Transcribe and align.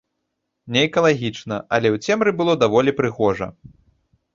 Неэкалагічна, 0.77 1.55
але 1.77 1.87
ў 1.95 2.03
цемры 2.07 2.37
было 2.43 2.53
даволі 2.67 2.99
прыгожа. 3.05 3.47